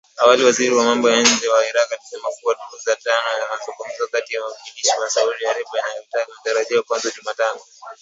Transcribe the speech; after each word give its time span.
Awali 0.21 0.43
waziri 0.43 0.75
wa 0.75 0.83
mambo 0.83 1.09
ya 1.09 1.21
nje 1.21 1.47
wa 1.49 1.65
Iraq, 1.69 1.91
alisema 1.93 2.29
kuwa 2.41 2.53
duru 2.55 2.83
ya 2.89 2.95
tano 2.95 3.39
ya 3.39 3.47
mazungumzo 3.57 4.07
kati 4.11 4.33
ya 4.35 4.41
wawakilishi 4.43 4.99
wa 5.01 5.09
Saudi 5.09 5.45
Arabia 5.45 5.65
na 5.73 6.05
Iran 6.11 6.25
ingetarajiwa 6.33 6.83
kuanza 6.83 7.11
tena 7.11 7.15
Jumatano. 7.23 7.59